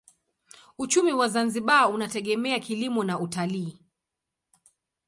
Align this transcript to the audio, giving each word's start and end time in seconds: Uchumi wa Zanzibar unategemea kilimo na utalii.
Uchumi 0.77 1.13
wa 1.13 1.27
Zanzibar 1.27 1.91
unategemea 1.91 2.59
kilimo 2.59 3.03
na 3.03 3.19
utalii. 3.19 3.79